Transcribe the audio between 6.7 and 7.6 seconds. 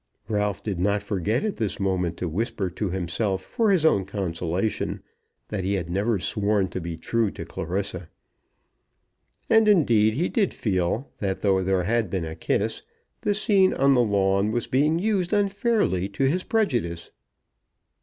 be true to